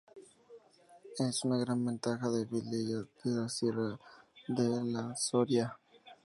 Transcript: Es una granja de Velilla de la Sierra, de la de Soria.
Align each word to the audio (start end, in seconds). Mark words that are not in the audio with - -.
Es 1.19 1.43
una 1.45 1.59
granja 1.59 2.17
de 2.31 2.45
Velilla 2.45 3.05
de 3.23 3.31
la 3.41 3.47
Sierra, 3.47 3.99
de 4.47 4.63
la 4.83 5.09
de 5.09 5.15
Soria. 5.15 5.77